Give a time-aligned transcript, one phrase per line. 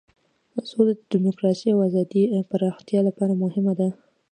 [0.69, 3.87] سوله د دموکراسۍ او ازادۍ پراختیا لپاره مهمه ده.